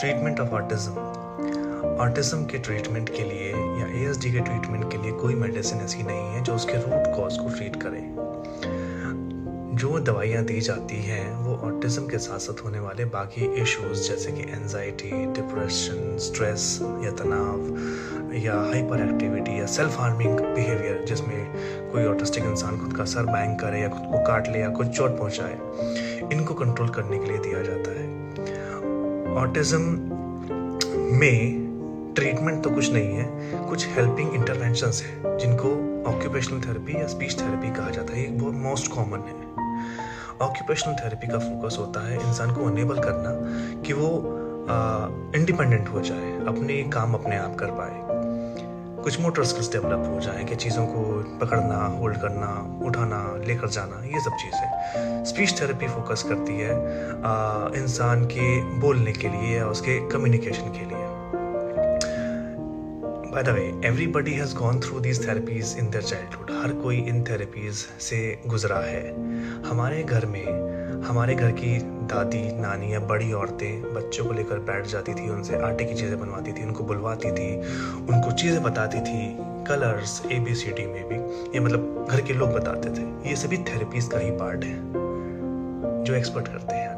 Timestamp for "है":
6.20-6.42, 27.90-28.08, 33.14-33.26, 35.02-35.38, 38.14-38.22, 39.28-39.48, 42.08-42.16, 56.58-56.74, 68.78-69.12, 84.64-84.76